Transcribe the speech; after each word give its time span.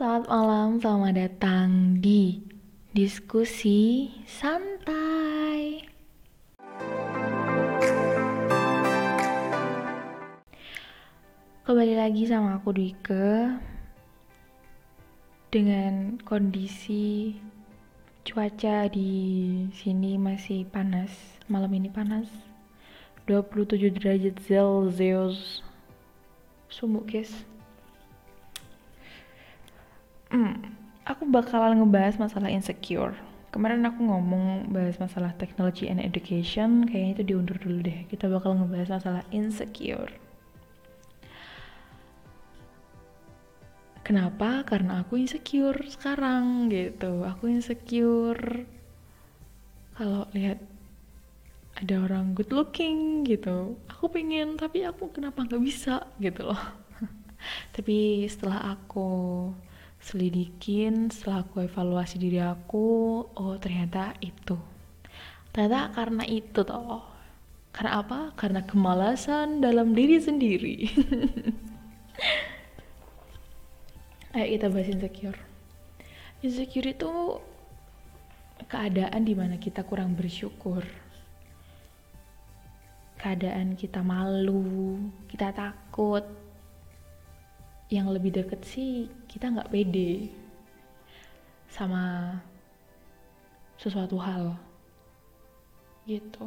selamat 0.00 0.32
malam, 0.32 0.68
selamat 0.80 1.12
datang 1.12 1.68
di 2.00 2.40
diskusi 2.96 4.08
santai. 4.24 5.84
Kembali 11.68 11.94
lagi 12.00 12.24
sama 12.24 12.56
aku 12.56 12.72
Dwike 12.72 13.60
dengan 15.52 16.16
kondisi 16.24 17.36
cuaca 18.24 18.88
di 18.88 19.12
sini 19.76 20.16
masih 20.16 20.64
panas. 20.72 21.12
Malam 21.52 21.76
ini 21.76 21.92
panas. 21.92 22.24
27 23.28 24.00
derajat 24.00 24.40
Celcius. 24.48 25.60
Sumuk, 26.72 27.04
guys. 27.04 27.59
Hmm, 30.30 30.62
aku 31.02 31.26
bakalan 31.26 31.82
ngebahas 31.82 32.14
masalah 32.14 32.54
insecure. 32.54 33.18
Kemarin 33.50 33.82
aku 33.82 33.98
ngomong 34.06 34.70
bahas 34.70 34.94
masalah 35.02 35.34
technology 35.34 35.90
and 35.90 35.98
education, 35.98 36.86
kayaknya 36.86 37.12
itu 37.18 37.24
diundur 37.34 37.58
dulu 37.58 37.82
deh. 37.82 38.06
Kita 38.06 38.30
bakal 38.30 38.54
ngebahas 38.54 39.02
masalah 39.02 39.22
insecure. 39.34 40.14
Kenapa? 44.06 44.62
Karena 44.62 45.02
aku 45.02 45.18
insecure 45.18 45.82
sekarang 45.90 46.70
gitu. 46.70 47.26
Aku 47.26 47.50
insecure 47.50 48.70
kalau 49.98 50.30
lihat 50.30 50.62
ada 51.74 52.06
orang 52.06 52.38
good 52.38 52.54
looking 52.54 53.26
gitu. 53.26 53.74
Aku 53.90 54.06
pengen 54.06 54.54
tapi 54.54 54.86
aku 54.86 55.10
kenapa 55.10 55.42
nggak 55.42 55.62
bisa 55.62 56.06
gitu 56.22 56.54
loh. 56.54 56.62
tapi 57.74 58.26
setelah 58.30 58.78
aku 58.78 59.10
selidikin 60.00 61.12
setelah 61.12 61.44
aku 61.44 61.68
evaluasi 61.68 62.16
diri 62.16 62.40
aku 62.40 63.20
oh 63.28 63.60
ternyata 63.60 64.16
itu. 64.24 64.56
Ternyata 65.52 65.92
karena 65.92 66.24
itu 66.24 66.64
toh. 66.64 67.10
Karena 67.70 68.02
apa? 68.02 68.34
Karena 68.34 68.66
kemalasan 68.66 69.62
dalam 69.62 69.94
diri 69.94 70.18
sendiri. 70.18 70.90
Ayo 74.34 74.46
kita 74.58 74.66
bahas 74.70 74.90
insecure. 74.90 75.38
Insecure 76.42 76.90
itu 76.90 77.10
keadaan 78.66 79.22
di 79.26 79.34
mana 79.34 79.58
kita 79.58 79.82
kurang 79.86 80.16
bersyukur. 80.16 80.84
Keadaan 83.20 83.76
kita 83.76 84.00
malu 84.00 84.96
kita 85.28 85.52
takut 85.52 86.24
yang 87.90 88.06
lebih 88.06 88.30
deket 88.30 88.62
sih 88.62 89.10
kita 89.26 89.50
nggak 89.50 89.74
pede 89.74 90.30
sama 91.66 92.38
sesuatu 93.74 94.14
hal 94.22 94.54
gitu. 96.06 96.46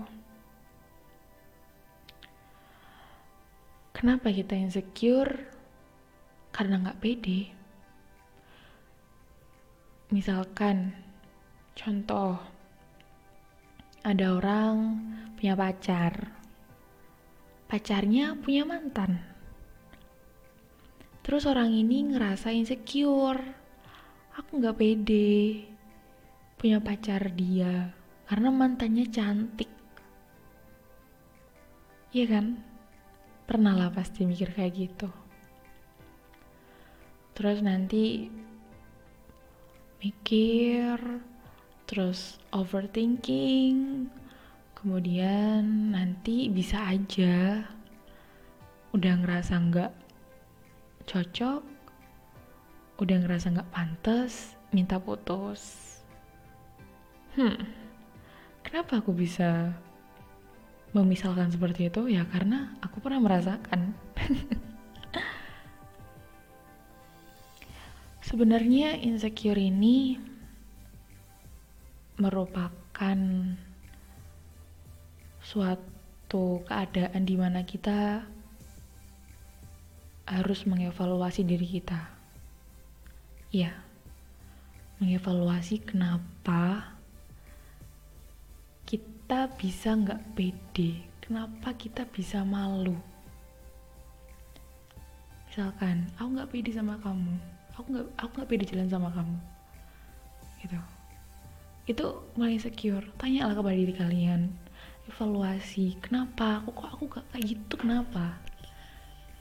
Kenapa 3.92 4.32
kita 4.32 4.56
insecure? 4.56 5.52
Karena 6.56 6.80
nggak 6.80 7.00
pede. 7.04 7.52
Misalkan 10.16 10.96
contoh 11.76 12.40
ada 14.04 14.26
orang 14.32 14.76
punya 15.36 15.60
pacar. 15.60 16.40
Pacarnya 17.68 18.38
punya 18.40 18.64
mantan 18.64 19.33
Terus 21.24 21.48
orang 21.48 21.72
ini 21.72 22.12
ngerasa 22.12 22.52
insecure. 22.52 23.42
Aku 24.36 24.60
gak 24.60 24.78
pede 24.78 25.64
punya 26.60 26.84
pacar 26.84 27.32
dia 27.32 27.92
karena 28.28 28.50
mantannya 28.52 29.08
cantik. 29.08 29.72
Iya 32.14 32.26
kan? 32.30 32.46
Pernah 33.48 33.74
lah 33.76 33.90
pasti 33.92 34.24
mikir 34.28 34.52
kayak 34.52 34.74
gitu. 34.76 35.10
Terus 37.34 37.60
nanti 37.66 38.30
mikir, 40.04 41.00
terus 41.88 42.38
overthinking, 42.52 44.08
kemudian 44.76 45.96
nanti 45.96 46.52
bisa 46.52 46.84
aja 46.92 47.64
udah 48.94 49.14
ngerasa 49.24 49.58
nggak 49.58 50.03
cocok, 51.06 51.62
udah 53.00 53.18
ngerasa 53.24 53.52
nggak 53.54 53.72
pantas, 53.74 54.56
minta 54.74 54.98
putus. 55.00 55.98
Hmm, 57.34 57.58
kenapa 58.62 59.02
aku 59.02 59.14
bisa 59.14 59.74
memisalkan 60.94 61.50
seperti 61.50 61.90
itu? 61.90 62.06
Ya 62.10 62.26
karena 62.30 62.78
aku 62.82 63.02
pernah 63.02 63.20
merasakan. 63.20 63.94
Sebenarnya 68.34 68.98
insecure 68.98 69.62
ini 69.62 70.18
merupakan 72.18 73.20
suatu 75.44 76.64
keadaan 76.66 77.26
di 77.28 77.36
mana 77.38 77.62
kita 77.62 78.26
harus 80.24 80.64
mengevaluasi 80.64 81.44
diri 81.44 81.68
kita. 81.80 82.00
Ya, 83.54 83.76
mengevaluasi 84.98 85.84
kenapa 85.84 86.96
kita 88.88 89.52
bisa 89.56 89.94
nggak 89.94 90.36
pede, 90.36 91.04
kenapa 91.24 91.76
kita 91.76 92.08
bisa 92.10 92.42
malu. 92.48 92.96
Misalkan, 95.48 96.10
aku 96.18 96.28
nggak 96.34 96.50
pede 96.50 96.72
sama 96.74 96.98
kamu, 97.04 97.36
aku 97.78 97.86
nggak 97.94 98.08
aku 98.18 98.32
nggak 98.42 98.50
pede 98.50 98.66
jalan 98.74 98.90
sama 98.90 99.10
kamu, 99.14 99.38
gitu. 100.66 100.80
Itu 101.86 102.06
mulai 102.40 102.58
secure. 102.58 103.06
Tanyalah 103.22 103.54
kepada 103.54 103.78
diri 103.78 103.94
kalian, 103.94 104.50
evaluasi, 105.14 106.00
kenapa 106.00 106.64
aku 106.64 106.74
kok 106.74 106.90
aku 106.96 107.04
gak 107.12 107.26
kayak 107.36 107.46
gitu, 107.54 107.74
kenapa? 107.76 108.43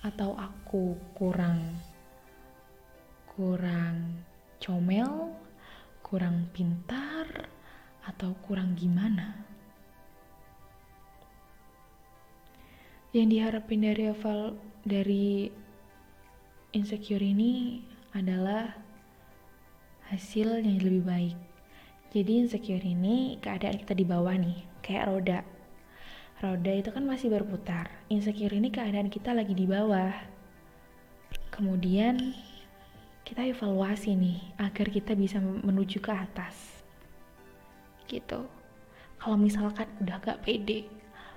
Atau 0.02 0.34
aku 0.34 0.98
kurang 1.14 1.78
kurang 3.32 4.22
comel, 4.60 5.32
kurang 6.04 6.46
pintar, 6.52 7.48
atau 8.04 8.36
kurang 8.44 8.76
gimana? 8.76 9.34
Yang 13.16 13.28
diharapin 13.32 13.80
dari 13.82 14.02
eval 14.12 14.40
dari 14.84 15.48
insecure 16.76 17.24
ini 17.24 17.80
adalah 18.12 18.76
hasil 20.12 20.60
yang 20.60 20.80
lebih 20.80 21.04
baik. 21.04 21.38
Jadi 22.12 22.44
insecure 22.44 22.84
ini 22.84 23.40
keadaan 23.40 23.80
kita 23.80 23.96
di 23.96 24.04
bawah 24.04 24.36
nih, 24.36 24.60
kayak 24.84 25.08
roda 25.08 25.40
roda 26.40 26.72
itu 26.72 26.88
kan 26.88 27.04
masih 27.04 27.28
berputar. 27.28 27.90
Insecure 28.08 28.56
ini 28.56 28.72
keadaan 28.72 29.12
kita 29.12 29.36
lagi 29.36 29.52
di 29.52 29.68
bawah. 29.68 30.14
Kemudian 31.52 32.32
kita 33.22 33.44
evaluasi 33.44 34.16
nih 34.16 34.40
agar 34.56 34.86
kita 34.88 35.12
bisa 35.12 35.38
menuju 35.40 36.00
ke 36.00 36.12
atas. 36.12 36.84
Gitu. 38.08 38.48
Kalau 39.22 39.36
misalkan 39.38 39.86
udah 40.02 40.18
gak 40.18 40.42
pede, 40.42 40.88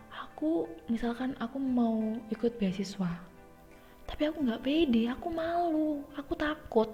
aku 0.10 0.66
misalkan 0.90 1.38
aku 1.38 1.62
mau 1.62 2.18
ikut 2.34 2.58
beasiswa, 2.58 3.14
tapi 4.10 4.22
aku 4.26 4.42
gak 4.42 4.66
pede, 4.66 5.06
aku 5.06 5.30
malu, 5.30 6.02
aku 6.18 6.34
takut, 6.34 6.90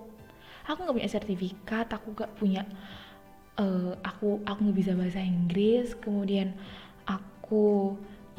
aku 0.68 0.84
gak 0.84 0.96
punya 1.00 1.10
sertifikat, 1.10 1.88
aku 1.96 2.12
gak 2.12 2.36
punya, 2.36 2.68
uh, 3.56 3.96
aku 4.04 4.44
aku 4.44 4.60
nggak 4.68 4.78
bisa 4.78 4.92
bahasa 5.00 5.24
Inggris, 5.24 5.96
kemudian 5.98 6.52
aku 7.08 7.31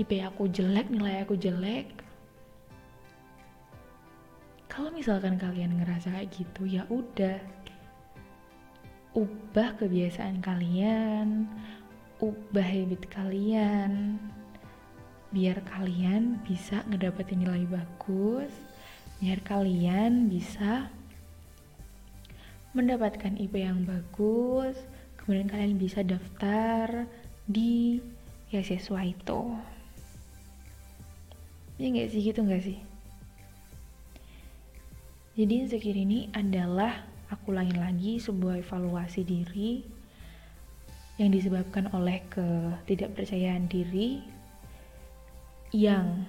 IP 0.00 0.25
aku 0.25 0.49
jelek, 0.49 0.88
nilai 0.88 1.20
aku 1.20 1.37
jelek. 1.37 1.93
Kalau 4.73 4.88
misalkan 4.88 5.37
kalian 5.37 5.76
ngerasa 5.81 6.17
kayak 6.17 6.32
gitu, 6.32 6.64
ya 6.64 6.88
udah. 6.88 7.37
Ubah 9.12 9.76
kebiasaan 9.76 10.41
kalian, 10.41 11.44
ubah 12.25 12.64
habit 12.64 13.05
kalian. 13.12 14.17
Biar 15.29 15.61
kalian 15.69 16.41
bisa 16.49 16.81
ngedapetin 16.88 17.44
nilai 17.44 17.69
bagus, 17.69 18.53
biar 19.20 19.44
kalian 19.44 20.32
bisa 20.32 20.88
mendapatkan 22.73 23.37
IP 23.37 23.61
yang 23.61 23.85
bagus, 23.85 24.81
kemudian 25.20 25.53
kalian 25.53 25.76
bisa 25.76 26.00
daftar 26.00 27.05
di 27.44 27.81
ya 28.52 28.60
siswa 28.60 29.00
itu 29.00 29.40
ya 31.81 31.87
nggak 31.88 32.08
sih 32.12 32.20
gitu 32.20 32.44
nggak 32.44 32.62
sih 32.62 32.78
jadi 35.32 35.64
insecure 35.64 35.96
ini 35.96 36.28
adalah 36.37 37.08
aku 37.32 37.56
ulangin 37.56 37.81
lagi 37.81 38.20
sebuah 38.20 38.60
evaluasi 38.60 39.25
diri 39.25 39.81
yang 41.16 41.32
disebabkan 41.32 41.88
oleh 41.96 42.20
ketidakpercayaan 42.28 43.64
diri 43.72 44.20
yang 45.72 46.28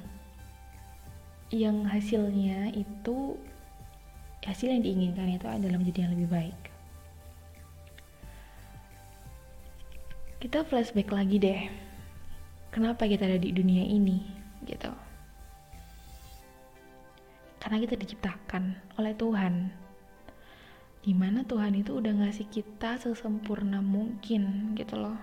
yang 1.51 1.83
hasilnya 1.83 2.71
itu 2.71 3.35
hasil 4.47 4.71
yang 4.71 4.83
diinginkan 4.83 5.35
itu 5.35 5.47
adalah 5.47 5.79
menjadi 5.79 6.07
yang 6.07 6.13
lebih 6.15 6.29
baik. 6.31 6.59
Kita 10.39 10.63
flashback 10.67 11.11
lagi 11.11 11.39
deh. 11.39 11.82
Kenapa 12.73 13.05
kita 13.05 13.29
ada 13.29 13.37
di 13.37 13.53
dunia 13.53 13.85
ini 13.85 14.17
gitu. 14.65 14.89
Karena 17.61 17.77
kita 17.77 17.93
diciptakan 17.93 18.97
oleh 18.97 19.13
Tuhan. 19.13 19.69
Di 21.05 21.13
mana 21.13 21.45
Tuhan 21.45 21.77
itu 21.77 21.93
udah 22.01 22.17
ngasih 22.17 22.49
kita 22.49 22.97
sesempurna 22.97 23.77
mungkin 23.77 24.73
gitu 24.73 24.97
loh. 24.97 25.19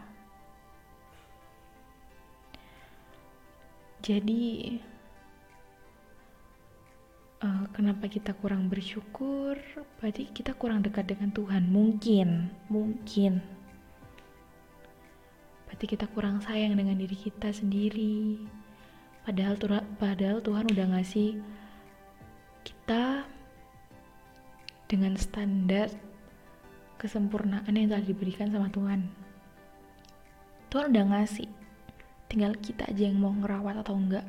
Jadi 4.01 4.79
uh, 7.43 7.67
kenapa 7.75 8.07
kita 8.07 8.31
kurang 8.39 8.71
bersyukur? 8.71 9.59
Berarti 9.99 10.31
kita 10.31 10.55
kurang 10.55 10.87
dekat 10.87 11.11
dengan 11.11 11.35
Tuhan 11.35 11.67
mungkin 11.69 12.55
mungkin 12.73 13.60
berarti 15.81 15.97
kita 15.97 16.13
kurang 16.13 16.45
sayang 16.45 16.77
dengan 16.77 16.93
diri 16.93 17.17
kita 17.17 17.57
sendiri 17.57 18.37
padahal 19.25 19.57
padahal 19.97 20.45
Tuhan 20.45 20.69
udah 20.69 20.87
ngasih 20.93 21.41
kita 22.69 23.25
dengan 24.93 25.17
standar 25.17 25.89
kesempurnaan 27.01 27.73
yang 27.73 27.97
telah 27.97 28.05
diberikan 28.05 28.53
sama 28.53 28.69
Tuhan. 28.69 29.09
Tuhan 30.69 30.93
udah 30.93 31.17
ngasih, 31.17 31.49
tinggal 32.29 32.53
kita 32.61 32.85
aja 32.85 33.09
yang 33.09 33.17
mau 33.17 33.33
ngerawat 33.33 33.81
atau 33.81 33.97
enggak. 33.97 34.29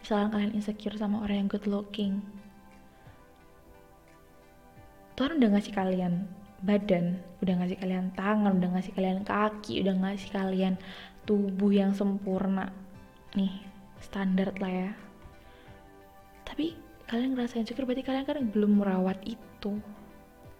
Misalnya 0.00 0.32
kalian 0.32 0.56
insecure 0.56 0.96
sama 0.96 1.20
orang 1.20 1.44
yang 1.44 1.48
good 1.52 1.68
looking, 1.68 2.24
Tuhan 5.20 5.36
udah 5.36 5.52
ngasih 5.52 5.76
kalian 5.76 6.24
badan, 6.62 7.22
udah 7.42 7.54
ngasih 7.62 7.78
kalian 7.78 8.10
tangan, 8.18 8.58
udah 8.58 8.70
ngasih 8.74 8.92
kalian 8.94 9.22
kaki, 9.22 9.82
udah 9.82 9.94
ngasih 9.94 10.30
kalian 10.34 10.74
tubuh 11.24 11.70
yang 11.70 11.94
sempurna. 11.94 12.74
Nih, 13.38 13.62
standar 14.02 14.54
lah 14.58 14.72
ya. 14.72 14.90
Tapi 16.42 16.88
kalian 17.08 17.32
ngerasain 17.32 17.64
insecure 17.64 17.88
berarti 17.88 18.04
kalian 18.04 18.28
kan 18.28 18.36
belum 18.52 18.84
merawat 18.84 19.16
itu 19.24 19.80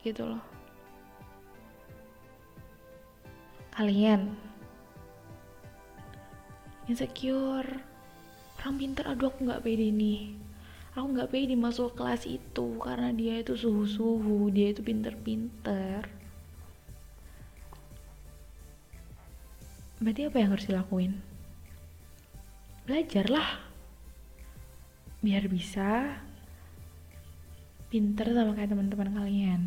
gitu 0.01 0.23
loh 0.25 0.41
kalian 3.77 4.33
insecure 6.89 7.69
orang 8.59 8.75
pintar 8.81 9.05
aduh 9.13 9.29
aku 9.29 9.45
nggak 9.45 9.61
pede 9.61 9.93
nih 9.93 10.33
aku 10.99 11.15
nggak 11.15 11.31
pede 11.31 11.55
masuk 11.55 11.95
kelas 11.95 12.27
itu 12.27 12.83
karena 12.83 13.15
dia 13.15 13.39
itu 13.39 13.55
suhu-suhu 13.55 14.51
dia 14.51 14.75
itu 14.75 14.83
pinter-pinter. 14.83 16.03
Berarti 20.03 20.27
apa 20.27 20.37
yang 20.43 20.51
harus 20.51 20.67
dilakuin? 20.67 21.13
Belajarlah. 22.87 23.63
Biar 25.23 25.47
bisa 25.47 26.19
pinter 27.87 28.35
sama 28.35 28.55
kayak 28.59 28.75
teman-teman 28.75 29.11
kalian. 29.15 29.63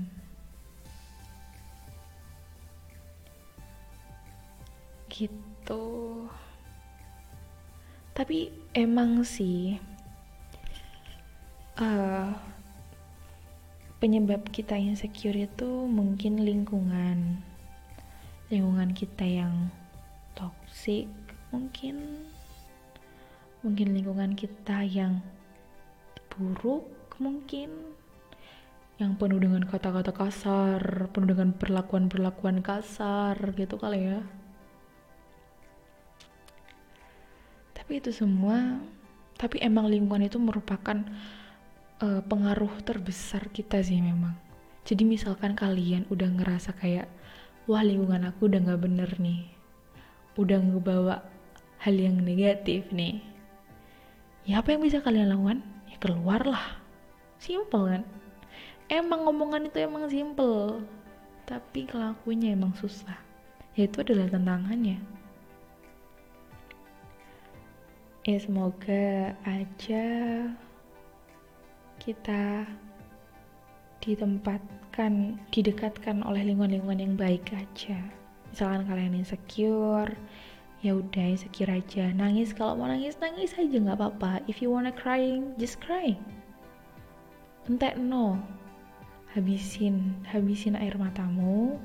Gitu. 5.07 5.83
Tapi 8.11 8.51
emang 8.75 9.23
sih 9.23 9.90
uh, 11.81 12.29
penyebab 13.97 14.45
kita 14.53 14.77
insecure 14.77 15.35
itu 15.35 15.69
mungkin 15.89 16.45
lingkungan 16.45 17.41
lingkungan 18.53 18.93
kita 18.93 19.25
yang 19.25 19.73
toxic 20.37 21.09
mungkin 21.49 22.25
mungkin 23.65 23.87
lingkungan 23.97 24.33
kita 24.37 24.85
yang 24.85 25.21
buruk 26.29 26.85
mungkin 27.17 27.91
yang 29.01 29.17
penuh 29.17 29.41
dengan 29.41 29.65
kata-kata 29.65 30.13
kasar, 30.13 31.09
penuh 31.09 31.33
dengan 31.33 31.57
perlakuan-perlakuan 31.57 32.61
kasar 32.61 33.33
gitu 33.57 33.81
kali 33.81 34.13
ya. 34.13 34.21
Tapi 37.73 37.97
itu 37.97 38.13
semua, 38.13 38.77
tapi 39.41 39.57
emang 39.57 39.89
lingkungan 39.89 40.29
itu 40.29 40.37
merupakan 40.37 41.01
uh, 42.01 42.21
pengaruh 42.25 42.81
terbesar 42.83 43.47
kita 43.53 43.79
sih 43.85 44.01
memang. 44.01 44.35
Jadi 44.83 45.05
misalkan 45.05 45.53
kalian 45.53 46.09
udah 46.09 46.27
ngerasa 46.27 46.73
kayak, 46.73 47.05
wah 47.69 47.85
lingkungan 47.85 48.25
aku 48.25 48.49
udah 48.49 48.59
gak 48.65 48.81
bener 48.81 49.09
nih, 49.21 49.45
udah 50.35 50.57
ngebawa 50.57 51.21
hal 51.79 51.95
yang 51.95 52.17
negatif 52.19 52.89
nih. 52.89 53.21
Ya 54.49 54.59
apa 54.59 54.73
yang 54.73 54.81
bisa 54.81 54.99
kalian 55.05 55.29
lakukan? 55.29 55.61
Ya 55.85 56.01
keluarlah. 56.01 56.81
Simple 57.37 57.85
kan? 57.93 58.03
emang 58.91 59.23
ngomongan 59.23 59.71
itu 59.71 59.79
emang 59.79 60.11
simple 60.11 60.83
tapi 61.47 61.87
kelakunya 61.87 62.51
emang 62.51 62.75
susah 62.75 63.15
yaitu 63.79 64.03
adalah 64.03 64.27
tantangannya 64.27 64.99
ya 68.27 68.37
semoga 68.37 69.31
aja 69.47 70.03
kita 72.01 72.65
ditempatkan 74.01 75.37
didekatkan 75.53 76.25
oleh 76.25 76.41
lingkungan-lingkungan 76.49 76.97
yang 76.97 77.13
baik 77.13 77.53
aja. 77.53 78.01
Misalkan 78.49 78.89
kalian 78.89 79.21
insecure 79.21 80.09
ya 80.81 80.97
udah 80.97 81.37
insecure 81.37 81.69
aja. 81.69 82.09
Nangis 82.17 82.57
kalau 82.57 82.73
mau 82.73 82.89
nangis 82.89 83.21
nangis 83.21 83.53
aja 83.53 83.77
nggak 83.77 84.01
apa-apa. 84.01 84.41
If 84.49 84.65
you 84.65 84.73
wanna 84.73 84.89
crying 84.89 85.53
just 85.61 85.77
cry. 85.77 86.17
Entek 87.69 88.01
no. 88.01 88.41
Habisin 89.37 90.25
habisin 90.25 90.73
air 90.73 90.97
matamu. 90.97 91.77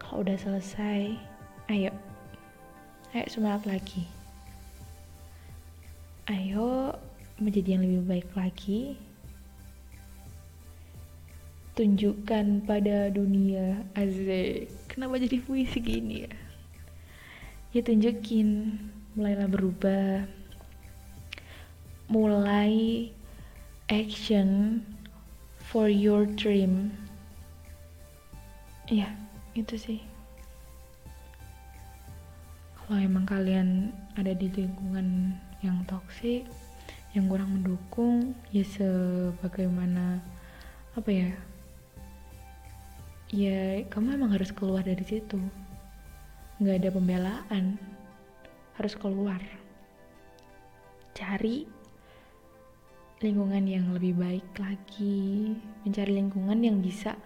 Kalau 0.00 0.24
udah 0.24 0.40
selesai 0.40 1.12
ayo. 1.68 1.92
Ayo 3.12 3.28
semangat 3.28 3.68
lagi. 3.68 4.08
Ayo 6.32 6.96
menjadi 7.36 7.76
yang 7.76 7.84
lebih 7.84 8.02
baik 8.08 8.28
lagi 8.32 9.07
tunjukkan 11.78 12.66
pada 12.66 13.06
dunia 13.06 13.86
azek. 13.94 14.66
Kenapa 14.90 15.14
jadi 15.22 15.38
puisi 15.38 15.78
gini 15.78 16.26
ya? 16.26 16.32
Ya 17.70 17.86
tunjukin. 17.86 18.82
Mulailah 19.14 19.46
berubah. 19.46 20.26
Mulai 22.10 23.06
action 23.86 24.82
for 25.70 25.86
your 25.86 26.26
dream. 26.26 26.90
Ya 28.90 29.14
itu 29.54 29.78
sih. 29.78 30.02
Kalau 32.74 32.98
emang 32.98 33.22
kalian 33.22 33.94
ada 34.18 34.34
di 34.34 34.50
lingkungan 34.50 35.30
yang 35.62 35.86
toksik 35.86 36.42
yang 37.14 37.30
kurang 37.30 37.54
mendukung 37.54 38.34
ya 38.50 38.66
sebagaimana 38.66 40.18
apa 40.98 41.10
ya 41.14 41.30
ya 43.28 43.84
kamu 43.92 44.16
emang 44.16 44.32
harus 44.34 44.50
keluar 44.52 44.84
dari 44.84 45.04
situ 45.04 45.40
nggak 46.58 46.76
ada 46.84 46.90
pembelaan 46.90 47.64
harus 48.74 48.94
keluar 48.96 49.40
cari 51.18 51.66
lingkungan 53.18 53.66
yang 53.66 53.90
lebih 53.90 54.14
baik 54.14 54.46
lagi, 54.62 55.58
mencari 55.82 56.22
lingkungan 56.22 56.62
yang 56.62 56.78
bisa 56.78 57.18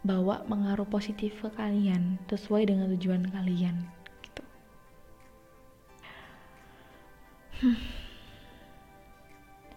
bawa 0.00 0.40
pengaruh 0.48 0.88
positif 0.88 1.36
ke 1.44 1.52
kalian 1.52 2.16
sesuai 2.32 2.72
dengan 2.72 2.88
tujuan 2.96 3.28
kalian 3.28 3.76
gitu. 4.24 4.44
Hmm. 7.60 7.76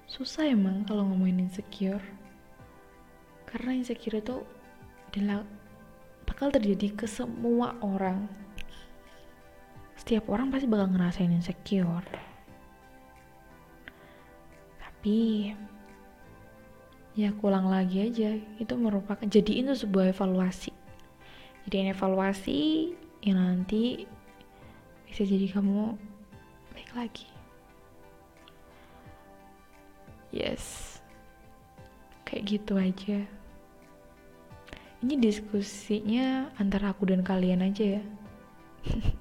Susah 0.08 0.48
emang 0.48 0.88
kalau 0.88 1.04
ngomongin 1.12 1.52
insecure. 1.52 2.04
Karena 3.44 3.76
insecure 3.76 4.24
itu 4.24 4.48
adalah 5.12 5.44
bakal 6.24 6.48
terjadi 6.56 6.96
ke 6.96 7.04
semua 7.04 7.76
orang. 7.84 8.32
Setiap 10.00 10.32
orang 10.32 10.48
pasti 10.48 10.72
bakal 10.72 10.88
ngerasain 10.88 11.36
insecure. 11.36 12.08
Tapi 14.80 15.52
ya 17.12 17.36
kulang 17.36 17.68
lagi 17.68 18.08
aja 18.08 18.40
itu 18.56 18.74
merupakan 18.80 19.28
jadi 19.28 19.68
itu 19.68 19.76
sebuah 19.76 20.16
evaluasi. 20.16 20.72
Jadi 21.68 21.92
evaluasi 21.92 22.60
yang 23.28 23.36
nanti 23.36 24.08
bisa 25.12 25.28
jadi 25.28 25.52
kamu 25.52 26.00
baik 26.72 26.92
lagi. 26.96 27.28
Yes. 30.32 31.04
Kayak 32.24 32.44
gitu 32.48 32.80
aja 32.80 33.41
ini 35.02 35.18
diskusinya 35.18 36.54
antara 36.62 36.94
aku 36.94 37.10
dan 37.10 37.26
kalian 37.26 37.66
aja 37.66 38.00
ya. 38.00 38.04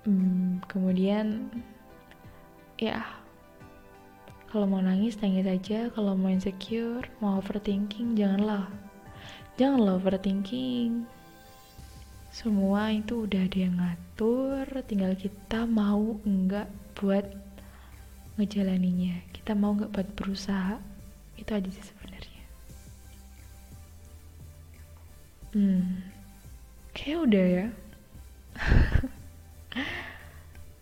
Hmm, 0.00 0.64
kemudian 0.64 1.52
ya 2.80 3.04
kalau 4.48 4.64
mau 4.64 4.80
nangis 4.80 5.20
nangis 5.20 5.44
aja. 5.44 5.92
Kalau 5.92 6.16
mau 6.16 6.32
insecure 6.32 7.04
mau 7.20 7.36
overthinking 7.36 8.16
janganlah. 8.16 8.64
Janganlah 9.60 10.00
overthinking. 10.00 11.04
Semua 12.32 12.96
itu 12.96 13.28
udah 13.28 13.44
ada 13.44 13.58
yang 13.60 13.76
ngatur. 13.76 14.64
Tinggal 14.88 15.12
kita 15.20 15.68
mau 15.68 16.16
enggak 16.24 16.72
buat 16.96 17.28
ngejalaninya 18.40 19.20
kita 19.36 19.52
mau 19.52 19.76
nggak 19.76 19.92
buat 19.92 20.08
berusaha. 20.16 20.80
Itu 21.36 21.52
aja 21.52 21.68
sih 21.68 21.84
sebenarnya 21.84 22.29
hmm. 25.54 26.02
Kayak 26.94 27.18
udah 27.26 27.46
ya. 27.46 27.66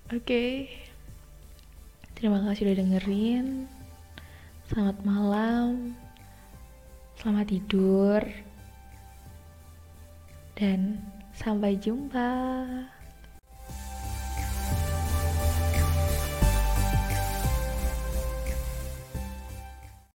Oke. 0.09 0.25
Okay. 0.25 0.53
terima 2.19 2.43
kasih 2.43 2.69
udah 2.69 2.77
dengerin. 2.83 3.47
Selamat 4.69 4.99
malam. 5.07 5.95
Selamat 7.21 7.47
tidur. 7.49 8.23
Dan 10.59 10.99
sampai 11.33 11.79
jumpa 11.79 12.29